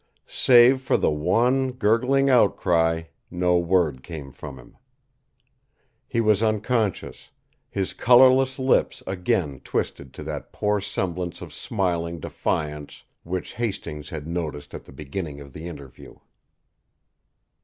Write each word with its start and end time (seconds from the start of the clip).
Save 0.25 0.81
for 0.81 0.97
the 0.97 1.11
one, 1.11 1.73
gurgling 1.73 2.27
outcry, 2.27 3.03
no 3.29 3.59
word 3.59 4.01
came 4.01 4.31
from 4.31 4.57
him. 4.57 4.75
He 6.07 6.19
was 6.19 6.41
unconscious, 6.41 7.29
his 7.69 7.93
colourless 7.93 8.57
lips 8.57 9.03
again 9.05 9.59
twisted 9.59 10.11
to 10.15 10.23
that 10.23 10.51
poor 10.51 10.81
semblance 10.81 11.39
of 11.39 11.53
smiling 11.53 12.19
defiance 12.19 13.03
which 13.21 13.53
Hastings 13.53 14.09
had 14.09 14.25
noticed 14.27 14.73
at 14.73 14.85
the 14.85 14.91
beginning 14.91 15.39
of 15.39 15.53
the 15.53 15.67
interview. 15.67 16.15